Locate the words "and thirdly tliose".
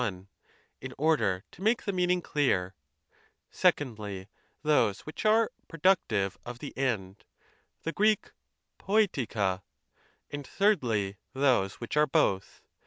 10.31-11.73